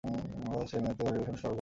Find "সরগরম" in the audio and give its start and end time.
1.35-1.49